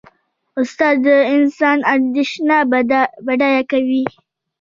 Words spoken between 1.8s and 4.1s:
اندیشه بډایه کوي.